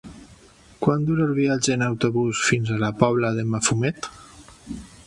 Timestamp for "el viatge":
1.31-1.75